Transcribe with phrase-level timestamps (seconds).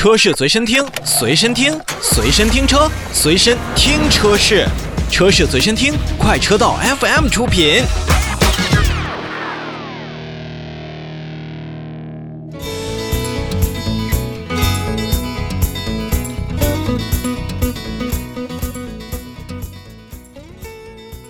[0.00, 4.66] 车市随身听，随身听，随身听车，随身听车市，
[5.10, 7.82] 车市随身听，快车道 FM 出品。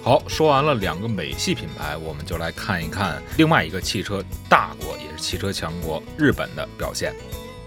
[0.04, 7.12] 好，说完了两个美系品牌，我们就来看一看另外一个汽车大国，也是汽车强国日本的表现。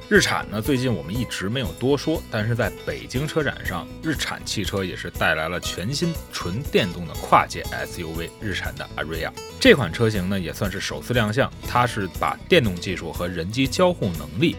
[0.10, 9.32] 日产呢，最近我们一直没有多说，但是在北京车展上，日产汽车也是带来了全新纯电动的跨界 SUV 日产的 Ariya。
[9.60, 14.58] 这款车型呢，也算是首次亮相，它是把电动技术和人机交互能力，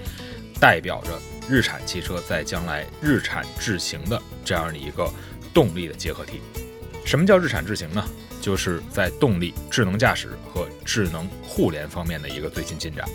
[0.58, 1.10] 代表着
[1.48, 5.08] 日产汽车在将来日产智行的这样的一个
[5.52, 6.40] 动力的结合体。
[7.04, 8.02] 什么叫日产智行呢？
[8.40, 13.08] 就是在动力、智能驾驶和智能互联方面的一个最新进展。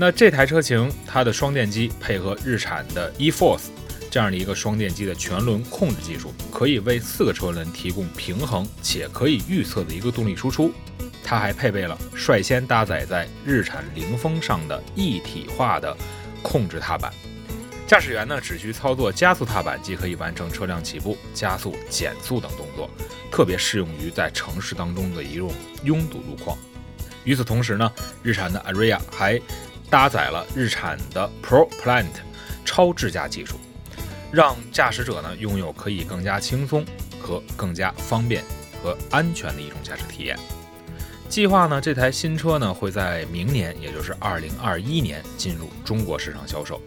[0.00, 3.64] 那这台车型，它的双电机配合日产的 eForce
[4.08, 10.72] 这样的一个双电机的全轮控制技术，可以为四个车轮提供平衡且可以预测的一个动力输出。
[11.24, 15.96] 它还配备了率先搭载在日产凌风上的一体化的
[16.42, 17.12] 控制踏板。
[17.84, 22.88] 驾驶员呢，只需操作加速踏板即可以完成车辆起步、加速、减速等动作，
[23.32, 25.52] 特别适用于在城市当中的一种
[25.82, 26.56] 拥堵路况。
[27.24, 29.38] 与此同时呢，日产的 Ariya 还
[29.90, 32.06] 搭载了日产的 Pro Plant
[32.64, 33.58] 超智驾技术，
[34.30, 36.84] 让驾驶者呢拥有可以更加轻松
[37.20, 38.44] 和更加方便
[38.82, 40.38] 和安全的一种驾驶体验。
[41.28, 46.80] 计划呢，这台新车呢会在明年，也就是二零二一年进入中国市场销售。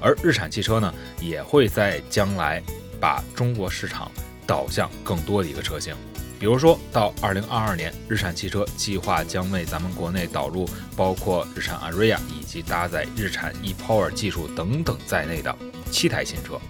[0.00, 2.62] 而日产汽车呢，也会在将来
[3.00, 4.10] 把中国市场
[4.46, 5.94] 导向更多的一个车型，
[6.38, 15.56] 比如说到二零二二年，日产汽车计划将为咱们国内导入包括日产 a r i a 以及搭载日产 ePower 技术等等在内的
[15.90, 16.60] 七台新车。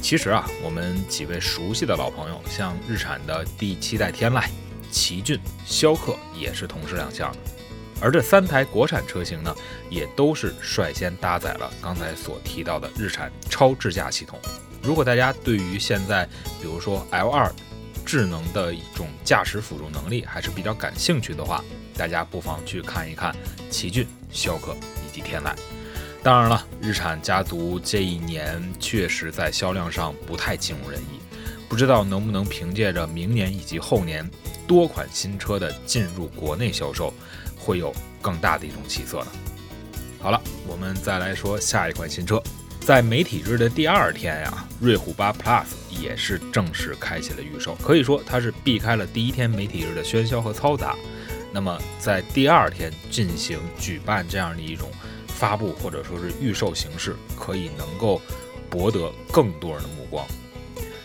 [0.00, 4.44] 其实啊，我们几位熟悉的老朋友，像日产的第七代天籁、
[4.90, 7.38] 奇骏、逍客也是同时亮相的。
[8.00, 9.54] 而这三台国产车型呢，
[9.90, 14.38] 也都是率先搭载了刚才所提到的日产超智驾系统。
[14.82, 16.26] 如果大家对于现在，
[16.60, 17.50] 比如说 L2
[18.06, 21.62] 智能的一种驾驶辅助能力还是比较感兴趣的话，
[21.96, 23.34] 大家不妨去看一看
[23.68, 24.74] 奇骏、逍客
[25.06, 25.52] 以及天籁。
[26.22, 31.20] 当然了，日产家族这一年确实在销量上不太尽如人意，
[31.68, 34.28] 不知道能不能凭借着明年以及后年
[34.66, 37.12] 多款新车的进入国内销售。
[37.58, 39.26] 会有更大的一种起色呢。
[40.20, 42.40] 好了，我们再来说下一款新车。
[42.86, 50.94] 在媒体日的第二天呀，瑞虎八 Plus 也是正式开启了预售，可以说它是避开了第一天媒体日的喧嚣和嘈杂。
[51.52, 54.88] 那么在第二天进行举办这样的一种
[55.26, 58.22] 发布或者说是预售形式，可以能够
[58.70, 60.24] 博得更多人的目光。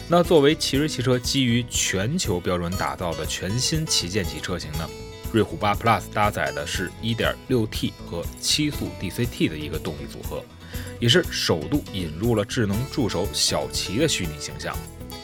[0.08, 4.88] 那作为奇瑞汽车基于全球标准打造的全新旗舰级车型呢？
[5.32, 10.44] 瑞虎8 Plus 搭载的是 1.6T 和七速 DCT 的一个动力组合，
[11.00, 14.76] 也是首度引入了智能助手小齐的虚拟形象，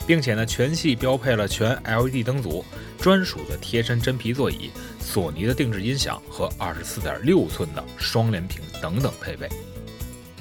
[0.07, 2.63] 并且呢，全系标配了全 LED 灯组、
[2.99, 9.49] 专属的贴身真皮座椅、索尼的定制音响和24.6寸的双联屏等等配备。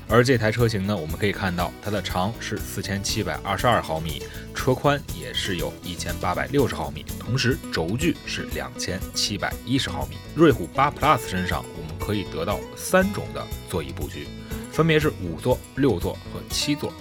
[0.09, 4.23] 而这台车型呢，我们可以看到它的长是四千七百二十二毫米，
[4.55, 10.17] 车宽也是有一千八百六十毫米，同时轴距是两千七百一十毫米。
[10.35, 14.29] 瑞虎八 Plus 身上我们可以得到三种的座椅布局，
[14.71, 16.93] 分别是五座、六座和七座，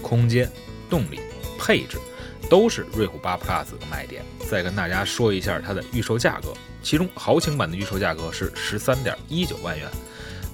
[0.00, 0.50] 空间、
[0.88, 1.20] 动力、
[1.58, 1.98] 配置
[2.48, 4.24] 都是瑞虎八 Plus 的卖点。
[4.48, 9.86] 再跟大家说一下它的预售价格，其中豪情版的预售价格是十三点一九万元。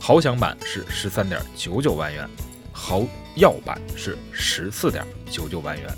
[0.06, 2.28] 豪享版是十三点九九万元，
[2.75, 3.06] 豪
[3.37, 5.88] 耀版是十四点九九万元，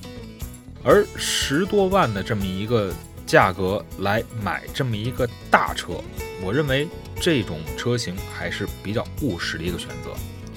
[0.85, 2.95] 而十多万的这么一个
[3.27, 5.95] 价格来买这么一个大车，
[6.41, 6.87] 我认为
[7.21, 10.13] 这种车型还是比较务实的一个选择。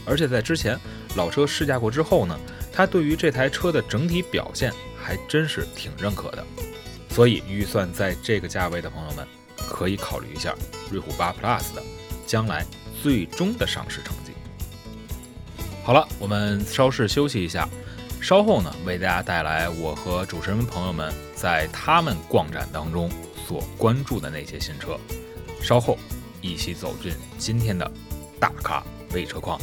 [0.06, 0.80] 而且在之前
[1.16, 2.40] 老车试驾过之后呢，
[2.72, 6.46] 他对于这台车的整体表现还真是挺认可的。
[7.09, 9.28] 所以预算在这个价位的朋友们，
[9.68, 10.53] 可以考虑一下
[10.91, 11.82] 瑞虎八 Plus 的
[12.28, 12.64] 将来。
[13.01, 14.31] 最终的上市成绩。
[15.84, 17.67] 好了，我们稍事休息一下，
[18.22, 23.09] 稍后呢为大家带来我和主持人朋友们在他们逛展当中
[23.47, 24.97] 所关注的那些新车。
[25.61, 25.97] 稍后
[26.41, 27.90] 一起走进今天的
[28.40, 29.59] 大咖微车况。